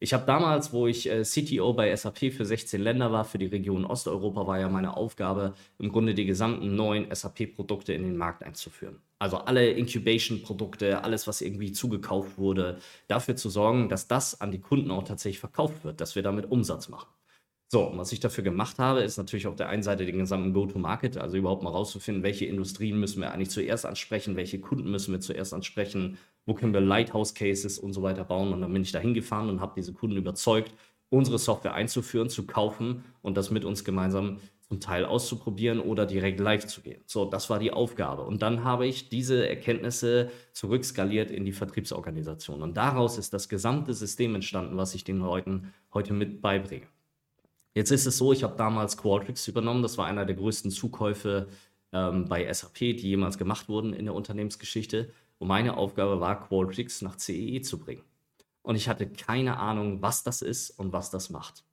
[0.04, 3.46] Ich habe damals, wo ich äh, CTO bei SAP für 16 Länder war, für die
[3.46, 8.44] Region Osteuropa, war ja meine Aufgabe, im Grunde die gesamten neuen SAP-Produkte in den Markt
[8.44, 9.00] einzuführen.
[9.20, 14.60] Also alle Incubation-Produkte, alles, was irgendwie zugekauft wurde, dafür zu sorgen, dass das an die
[14.60, 17.08] Kunden auch tatsächlich verkauft wird, dass wir damit Umsatz machen.
[17.74, 20.52] So, und was ich dafür gemacht habe, ist natürlich auf der einen Seite den gesamten
[20.52, 25.14] Go-to-Market, also überhaupt mal rauszufinden, welche Industrien müssen wir eigentlich zuerst ansprechen, welche Kunden müssen
[25.14, 28.52] wir zuerst ansprechen, wo können wir Lighthouse-Cases und so weiter bauen.
[28.52, 30.74] Und dann bin ich da hingefahren und habe diese Kunden überzeugt,
[31.08, 36.42] unsere Software einzuführen, zu kaufen und das mit uns gemeinsam zum Teil auszuprobieren oder direkt
[36.42, 37.02] live zu gehen.
[37.06, 38.24] So, das war die Aufgabe.
[38.24, 42.64] Und dann habe ich diese Erkenntnisse zurückskaliert in die Vertriebsorganisation.
[42.64, 46.88] Und daraus ist das gesamte System entstanden, was ich den Leuten heute mit beibringe.
[47.74, 49.82] Jetzt ist es so, ich habe damals Qualtrics übernommen.
[49.82, 51.48] Das war einer der größten Zukäufe
[51.94, 55.14] ähm, bei SAP, die jemals gemacht wurden in der Unternehmensgeschichte.
[55.40, 58.04] Und meine Aufgabe war, Qualtrics nach CEE e zu bringen.
[58.62, 61.64] Und ich hatte keine Ahnung, was das ist und was das macht.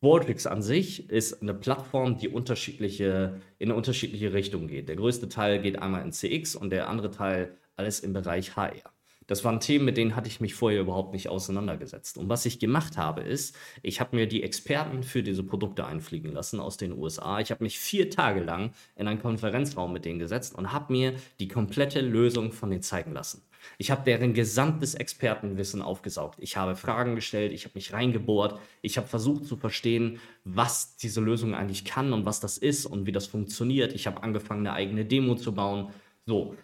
[0.00, 4.88] Qualtrics an sich ist eine Plattform, die unterschiedliche, in unterschiedliche Richtungen geht.
[4.88, 8.92] Der größte Teil geht einmal in CX und der andere Teil alles im Bereich HR.
[9.30, 12.18] Das waren Themen, mit denen hatte ich mich vorher überhaupt nicht auseinandergesetzt.
[12.18, 16.32] Und was ich gemacht habe, ist, ich habe mir die Experten für diese Produkte einfliegen
[16.32, 17.38] lassen aus den USA.
[17.38, 21.14] Ich habe mich vier Tage lang in einen Konferenzraum mit denen gesetzt und habe mir
[21.38, 23.44] die komplette Lösung von denen zeigen lassen.
[23.78, 26.40] Ich habe deren gesamtes Expertenwissen aufgesaugt.
[26.40, 31.20] Ich habe Fragen gestellt, ich habe mich reingebohrt, ich habe versucht zu verstehen, was diese
[31.20, 33.92] Lösung eigentlich kann und was das ist und wie das funktioniert.
[33.92, 35.90] Ich habe angefangen, eine eigene Demo zu bauen.
[36.26, 36.56] So,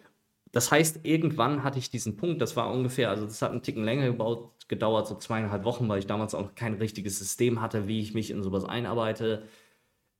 [0.56, 3.84] das heißt, irgendwann hatte ich diesen Punkt, das war ungefähr, also das hat einen Ticken
[3.84, 7.88] länger gebaut, gedauert, so zweieinhalb Wochen, weil ich damals auch noch kein richtiges System hatte,
[7.88, 9.42] wie ich mich in sowas einarbeite.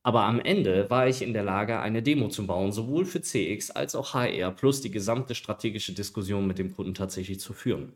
[0.03, 3.71] Aber am Ende war ich in der Lage, eine Demo zu bauen, sowohl für CX
[3.71, 7.93] als auch HR, plus die gesamte strategische Diskussion mit dem Kunden tatsächlich zu führen.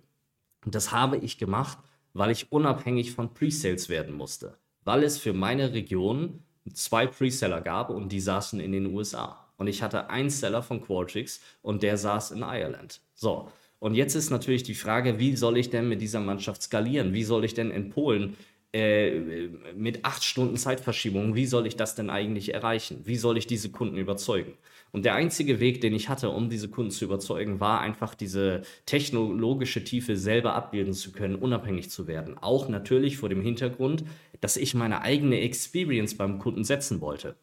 [0.66, 1.78] Und das habe ich gemacht,
[2.14, 6.42] weil ich unabhängig von Presales werden musste, weil es für meine Region
[6.74, 9.41] zwei Preseller gab und die saßen in den USA.
[9.62, 13.00] Und ich hatte einen Seller von Qualtrics und der saß in Ireland.
[13.14, 13.52] So.
[13.78, 17.14] Und jetzt ist natürlich die Frage, wie soll ich denn mit dieser Mannschaft skalieren?
[17.14, 18.36] Wie soll ich denn in Polen
[18.74, 19.20] äh,
[19.76, 23.02] mit acht Stunden Zeitverschiebung, wie soll ich das denn eigentlich erreichen?
[23.04, 24.54] Wie soll ich diese Kunden überzeugen?
[24.92, 28.64] Und der einzige Weg, den ich hatte, um diese Kunden zu überzeugen, war einfach diese
[28.88, 32.36] technologische Tiefe selber abbilden zu können, unabhängig zu werden.
[32.40, 34.06] Auch natürlich vor dem Hintergrund,
[34.40, 37.36] dass ich meine eigene Experience beim Kunden setzen wollte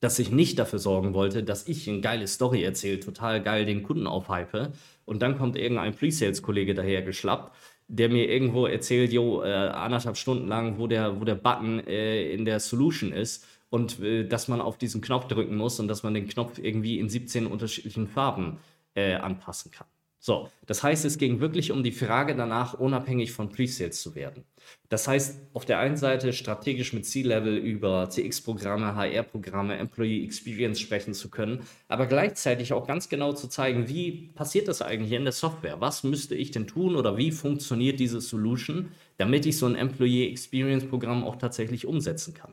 [0.00, 3.82] dass ich nicht dafür sorgen wollte, dass ich eine geile Story erzähle, total geil den
[3.82, 4.72] Kunden aufhype
[5.04, 7.54] und dann kommt irgendein Pre-Sales-Kollege daher geschlappt,
[7.88, 12.30] der mir irgendwo erzählt, jo, äh, anderthalb Stunden lang, wo der, wo der Button äh,
[12.32, 16.02] in der Solution ist und äh, dass man auf diesen Knopf drücken muss und dass
[16.02, 18.58] man den Knopf irgendwie in 17 unterschiedlichen Farben
[18.94, 19.86] äh, anpassen kann.
[20.26, 24.42] So, das heißt, es ging wirklich um die Frage danach, unabhängig von Presales zu werden.
[24.88, 31.14] Das heißt, auf der einen Seite strategisch mit C-Level über CX-Programme, HR-Programme, Employee Experience sprechen
[31.14, 35.32] zu können, aber gleichzeitig auch ganz genau zu zeigen, wie passiert das eigentlich in der
[35.32, 35.80] Software?
[35.80, 40.28] Was müsste ich denn tun oder wie funktioniert diese Solution, damit ich so ein Employee
[40.28, 42.52] Experience-Programm auch tatsächlich umsetzen kann?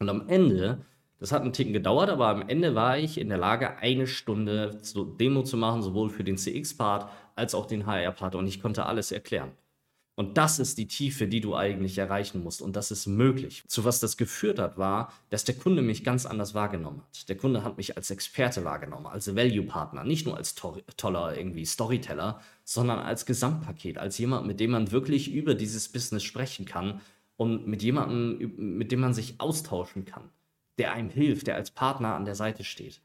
[0.00, 0.84] Und am Ende
[1.18, 4.80] das hat einen Ticken gedauert, aber am Ende war ich in der Lage, eine Stunde
[5.18, 8.36] Demo zu machen, sowohl für den CX-Part als auch den HR-Part.
[8.36, 9.50] Und ich konnte alles erklären.
[10.14, 12.60] Und das ist die Tiefe, die du eigentlich erreichen musst.
[12.60, 13.62] Und das ist möglich.
[13.68, 17.28] Zu was das geführt hat, war, dass der Kunde mich ganz anders wahrgenommen hat.
[17.28, 21.64] Der Kunde hat mich als Experte wahrgenommen, als Value-Partner, nicht nur als to toller irgendwie
[21.64, 27.00] Storyteller, sondern als Gesamtpaket, als jemand, mit dem man wirklich über dieses Business sprechen kann
[27.36, 30.30] und mit jemandem, mit dem man sich austauschen kann
[30.78, 33.00] der einem hilft, der als Partner an der Seite steht.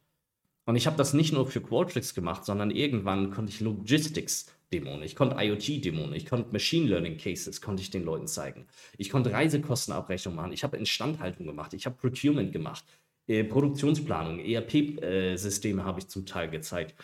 [0.66, 5.04] Und ich habe das nicht nur für Qualtrics gemacht, sondern irgendwann konnte ich Logistics Dämonen,
[5.04, 8.66] ich konnte IoT Dämonen, ich konnte Machine Learning Cases, konnte ich den Leuten zeigen.
[8.98, 12.84] Ich konnte Reisekostenabrechnung machen, ich habe Instandhaltung gemacht, ich habe Procurement gemacht,
[13.28, 16.96] äh, Produktionsplanung, ERP-Systeme äh, habe ich zum Teil gezeigt.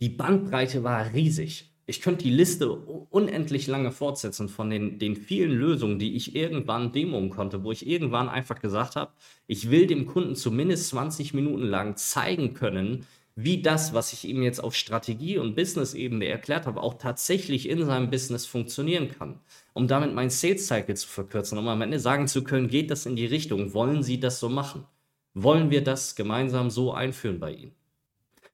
[0.00, 5.52] Die Bandbreite war riesig ich könnte die Liste unendlich lange fortsetzen von den, den vielen
[5.52, 9.12] Lösungen, die ich irgendwann demoen konnte, wo ich irgendwann einfach gesagt habe,
[9.46, 14.42] ich will dem Kunden zumindest 20 Minuten lang zeigen können, wie das, was ich ihm
[14.42, 19.40] jetzt auf Strategie- und Business-Ebene erklärt habe, auch tatsächlich in seinem Business funktionieren kann.
[19.74, 23.14] Um damit meinen Sales-Cycle zu verkürzen, um am Ende sagen zu können, geht das in
[23.14, 24.86] die Richtung, wollen Sie das so machen?
[25.34, 27.75] Wollen wir das gemeinsam so einführen bei Ihnen?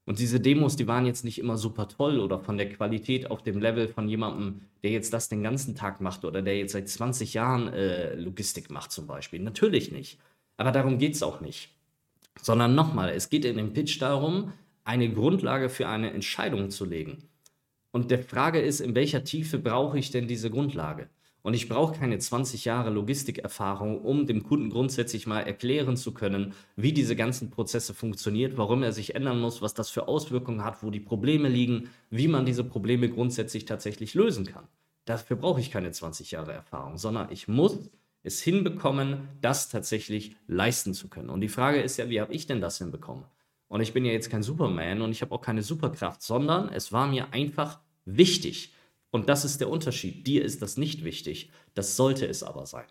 [0.04, 3.42] Und diese Demos, die waren jetzt nicht immer super toll oder von der Qualität auf
[3.42, 6.88] dem Level von jemandem, der jetzt das den ganzen Tag macht oder der jetzt seit
[6.88, 9.40] 20 Jahren äh, Logistik macht zum Beispiel.
[9.40, 10.18] Natürlich nicht.
[10.56, 11.70] Aber darum geht es auch nicht.
[12.40, 14.52] Sondern nochmal, es geht in dem Pitch darum,
[14.84, 17.28] eine Grundlage für eine Entscheidung zu legen.
[17.92, 21.08] Und der Frage ist, in welcher Tiefe brauche ich denn diese Grundlage?
[21.42, 26.54] Und ich brauche keine 20 Jahre Logistikerfahrung, um dem Kunden grundsätzlich mal erklären zu können,
[26.76, 30.82] wie diese ganzen Prozesse funktionieren, warum er sich ändern muss, was das für Auswirkungen hat,
[30.82, 34.68] wo die Probleme liegen, wie man diese Probleme grundsätzlich tatsächlich lösen kann.
[35.04, 37.90] Dafür brauche ich keine 20 Jahre Erfahrung, sondern ich muss
[38.22, 41.28] es hinbekommen, das tatsächlich leisten zu können.
[41.28, 43.24] Und die Frage ist ja, wie habe ich denn das hinbekommen?
[43.66, 46.92] Und ich bin ja jetzt kein Superman und ich habe auch keine Superkraft, sondern es
[46.92, 48.72] war mir einfach wichtig,
[49.12, 50.26] und das ist der Unterschied.
[50.26, 51.52] Dir ist das nicht wichtig.
[51.74, 52.86] Das sollte es aber sein.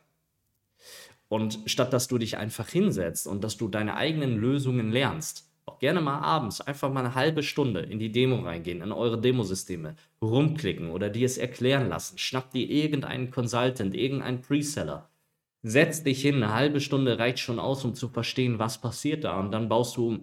[1.30, 5.80] Und statt dass du dich einfach hinsetzt und dass du deine eigenen Lösungen lernst, auch
[5.80, 9.96] gerne mal abends einfach mal eine halbe Stunde in die Demo reingehen, in eure Demosysteme,
[10.22, 12.18] rumklicken oder dir es erklären lassen.
[12.18, 15.10] Schnapp dir irgendeinen Consultant, irgendeinen Preseller.
[15.64, 19.40] Setz dich hin, eine halbe Stunde reicht schon aus, um zu verstehen, was passiert da.
[19.40, 20.20] Und dann baust du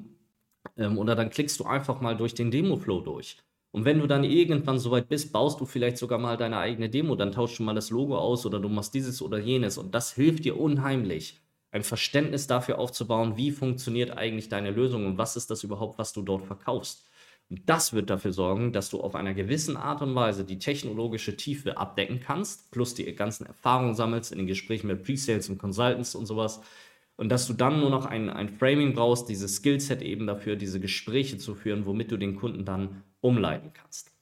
[0.77, 3.39] Ähm, oder dann klickst du einfach mal durch den Demo-Flow durch.
[3.71, 7.17] Und wenn du dann irgendwann soweit bist, baust du vielleicht sogar mal deine eigene Demo,
[7.17, 9.77] dann tauschst du mal das Logo aus oder du machst dieses oder jenes.
[9.79, 15.19] Und das hilft dir unheimlich, ein Verständnis dafür aufzubauen, wie funktioniert eigentlich deine Lösung und
[15.19, 17.07] was ist das überhaupt, was du dort verkaufst.
[17.51, 21.37] Und das wird dafür sorgen, dass du auf einer gewissen Art und Weise die technologische
[21.37, 26.15] Tiefe abdecken kannst, plus die ganzen Erfahrungen sammelst in den Gesprächen mit Pre-Sales und Consultants
[26.15, 26.61] und sowas.
[27.19, 30.79] Und dass du dann nur noch ein, ein Framing brauchst, dieses Skillset eben dafür, diese
[30.79, 34.13] Gespräche zu führen, womit du den Kunden dann umleiten kannst.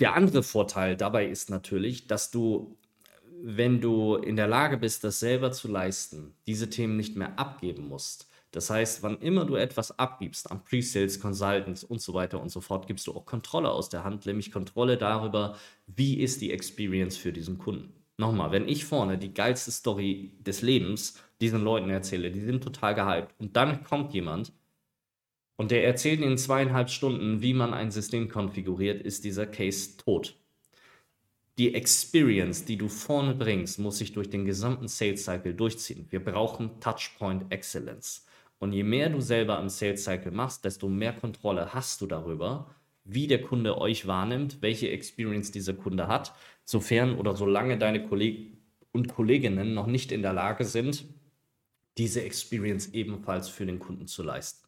[0.00, 2.76] Der andere Vorteil dabei ist natürlich, dass du,
[3.40, 7.86] wenn du in der Lage bist, das selber zu leisten, diese Themen nicht mehr abgeben
[7.86, 8.28] musst.
[8.50, 12.60] Das heißt, wann immer du etwas abgibst an Pre-Sales, Consultants und so weiter und so
[12.60, 17.16] fort, gibst du auch Kontrolle aus der Hand, nämlich Kontrolle darüber, wie ist die Experience
[17.16, 17.99] für diesen Kunden.
[18.20, 22.94] Nochmal, wenn ich vorne die geilste Story des Lebens diesen Leuten erzähle, die sind total
[22.94, 24.52] gehypt und dann kommt jemand
[25.56, 30.36] und der erzählt in zweieinhalb Stunden, wie man ein System konfiguriert, ist dieser Case tot.
[31.56, 36.06] Die Experience, die du vorne bringst, muss sich durch den gesamten Sales Cycle durchziehen.
[36.10, 38.26] Wir brauchen Touchpoint Excellence.
[38.58, 42.68] Und je mehr du selber im Sales Cycle machst, desto mehr Kontrolle hast du darüber,
[43.12, 48.58] wie der Kunde euch wahrnimmt, welche Experience dieser Kunde hat, sofern oder solange deine Kollegen
[48.92, 51.04] und Kolleginnen noch nicht in der Lage sind,
[51.98, 54.66] diese Experience ebenfalls für den Kunden zu leisten.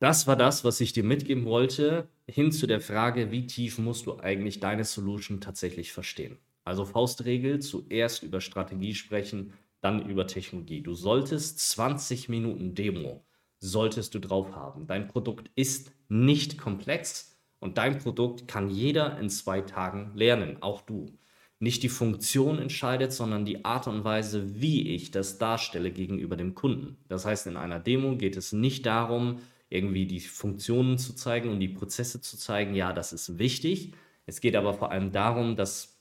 [0.00, 4.06] Das war das, was ich dir mitgeben wollte, hin zu der Frage, wie tief musst
[4.06, 6.38] du eigentlich deine Solution tatsächlich verstehen.
[6.64, 10.82] Also Faustregel, zuerst über Strategie sprechen, dann über Technologie.
[10.82, 13.24] Du solltest 20 Minuten Demo,
[13.60, 14.86] solltest du drauf haben.
[14.86, 20.82] Dein Produkt ist nicht komplex und dein Produkt kann jeder in zwei Tagen lernen, auch
[20.82, 21.18] du.
[21.60, 26.54] Nicht die Funktion entscheidet, sondern die Art und Weise, wie ich das darstelle gegenüber dem
[26.54, 26.98] Kunden.
[27.08, 31.58] Das heißt, in einer Demo geht es nicht darum, irgendwie die Funktionen zu zeigen und
[31.58, 33.92] die Prozesse zu zeigen, ja, das ist wichtig.
[34.24, 36.00] Es geht aber vor allem darum, das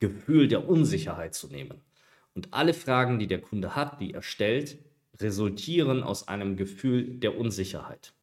[0.00, 1.82] Gefühl der Unsicherheit zu nehmen.
[2.34, 4.78] Und alle Fragen, die der Kunde hat, die er stellt,
[5.20, 8.14] resultieren aus einem Gefühl der Unsicherheit.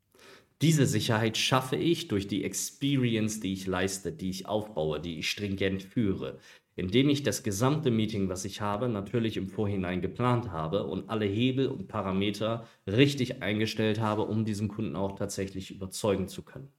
[0.61, 5.29] Diese Sicherheit schaffe ich durch die Experience, die ich leiste, die ich aufbaue, die ich
[5.29, 6.39] stringent führe,
[6.77, 11.25] indem ich das gesamte Meeting, was ich habe, natürlich im Vorhinein geplant habe und alle
[11.25, 16.69] Hebel und Parameter richtig eingestellt habe, um diesen Kunden auch tatsächlich überzeugen zu können.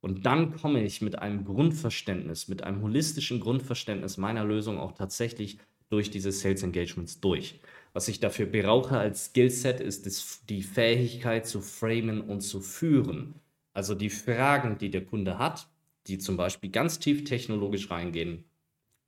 [0.00, 5.58] Und dann komme ich mit einem Grundverständnis, mit einem holistischen Grundverständnis meiner Lösung auch tatsächlich
[5.90, 7.60] durch diese Sales Engagements durch.
[7.92, 13.34] Was ich dafür brauche als Skillset ist es, die Fähigkeit zu framen und zu führen.
[13.74, 15.68] Also die Fragen, die der Kunde hat,
[16.06, 18.44] die zum Beispiel ganz tief technologisch reingehen,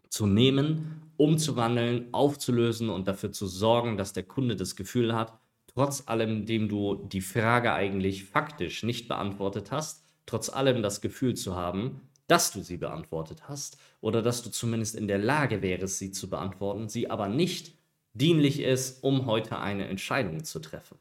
[0.09, 6.05] zu nehmen, umzuwandeln, aufzulösen und dafür zu sorgen, dass der Kunde das Gefühl hat, trotz
[6.07, 11.57] allem, dem du die Frage eigentlich faktisch nicht beantwortet hast, trotz allem das Gefühl zu
[11.57, 16.13] haben, dass du sie beantwortet hast oder dass du zumindest in der Lage wärst, sie
[16.13, 17.75] zu beantworten, sie aber nicht
[18.15, 20.99] dienlich ist, um heute eine Entscheidung zu treffen.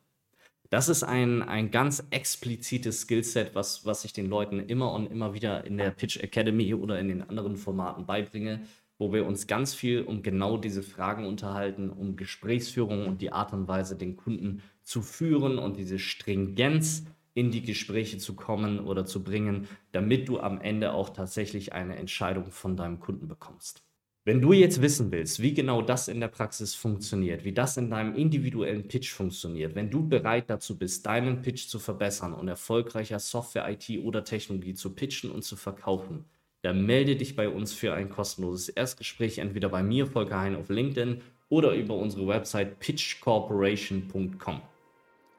[0.69, 5.35] Das ist ein, ein ganz explizites Skillset, was, was ich den Leuten immer und immer
[5.35, 8.61] wieder in der Pitch Academy oder in den anderen Formaten beibringe,
[8.97, 13.53] wo wir uns ganz viel um genau diese Fragen unterhalten, um Gesprächsführung und die Art
[13.53, 19.05] und Weise, den Kunden zu führen und diese Stringenz in die Gespräche zu kommen oder
[19.05, 23.83] zu bringen, damit du am Ende auch tatsächlich eine Entscheidung von deinem Kunden bekommst.
[24.25, 27.89] Wenn du jetzt wissen willst, wie genau das in der Praxis funktioniert, wie das in
[27.89, 33.19] deinem individuellen Pitch funktioniert, wenn du bereit dazu bist, deinen Pitch zu verbessern und erfolgreicher
[33.19, 36.23] Software, IT oder Technologie zu pitchen und zu verkaufen,
[36.61, 40.69] dann melde dich bei uns für ein kostenloses Erstgespräch, entweder bei mir, Volker Hein, auf
[40.69, 44.61] LinkedIn oder über unsere Website pitchcorporation.com.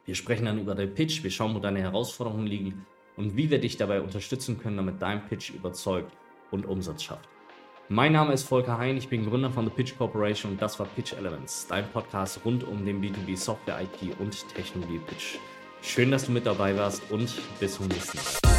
[0.04, 2.84] Wir sprechen dann über deinen Pitch, wir schauen, wo deine Herausforderungen liegen
[3.16, 6.12] und wie wir dich dabei unterstützen können, damit dein Pitch überzeugt
[6.50, 7.33] und Umsatz schafft.
[7.90, 10.86] Mein Name ist Volker Hein, ich bin Gründer von The Pitch Corporation und das war
[10.86, 15.36] Pitch Elements, dein Podcast rund um den B2B Software, IT und Technologie Pitch.
[15.82, 18.53] Schön, dass du mit dabei warst und bis zum nächsten Mal.